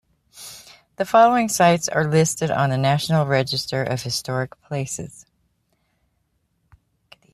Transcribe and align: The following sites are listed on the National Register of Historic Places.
The 0.95 1.05
following 1.05 1.47
sites 1.47 1.87
are 1.87 2.07
listed 2.09 2.49
on 2.49 2.71
the 2.71 2.77
National 2.79 3.27
Register 3.27 3.83
of 3.83 4.01
Historic 4.01 4.59
Places. 4.63 5.27